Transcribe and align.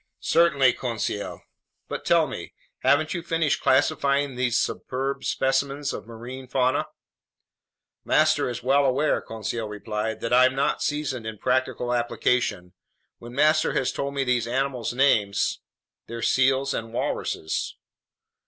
"Certainly, 0.25 0.73
Conseil. 0.73 1.41
But 1.87 2.05
tell 2.05 2.25
me, 2.25 2.55
haven't 2.79 3.13
you 3.13 3.21
finished 3.21 3.61
classifying 3.61 4.33
these 4.33 4.57
superb 4.57 5.23
specimens 5.23 5.93
of 5.93 6.07
marine 6.07 6.47
fauna?" 6.47 6.87
"Master 8.03 8.49
is 8.49 8.63
well 8.63 8.83
aware," 8.83 9.21
Conseil 9.21 9.67
replied, 9.67 10.19
"that 10.21 10.33
I'm 10.33 10.55
not 10.55 10.81
seasoned 10.81 11.27
in 11.27 11.37
practical 11.37 11.93
application. 11.93 12.73
When 13.19 13.33
master 13.33 13.73
has 13.73 13.91
told 13.91 14.15
me 14.15 14.23
these 14.23 14.47
animals' 14.47 14.91
names..." 14.91 15.59
"They're 16.07 16.23
seals 16.23 16.73
and 16.73 16.91
walruses." 16.91 17.77